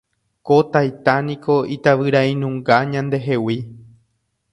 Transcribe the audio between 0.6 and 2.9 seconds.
taita niko itavyrainunga